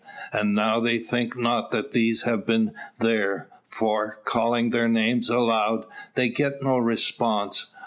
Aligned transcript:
And 0.33 0.55
now 0.55 0.79
they 0.79 0.97
think 0.97 1.37
not 1.37 1.69
that 1.69 1.91
these 1.91 2.23
have 2.23 2.43
been 2.43 2.73
there; 2.99 3.49
for, 3.69 4.19
calling 4.25 4.71
their 4.71 4.89
names 4.89 5.29
aloud, 5.29 5.85
they 6.15 6.27
get 6.27 6.63
no 6.63 6.79
response. 6.79 7.67